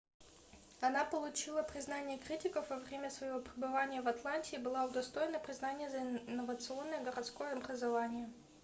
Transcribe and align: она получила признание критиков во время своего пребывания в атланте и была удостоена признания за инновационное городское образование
она 0.79 1.05
получила 1.05 1.61
признание 1.61 2.17
критиков 2.17 2.67
во 2.71 2.77
время 2.77 3.11
своего 3.11 3.37
пребывания 3.39 4.01
в 4.01 4.07
атланте 4.07 4.55
и 4.55 4.59
была 4.59 4.85
удостоена 4.85 5.37
признания 5.37 5.91
за 5.91 5.99
инновационное 5.99 7.03
городское 7.03 7.53
образование 7.53 8.27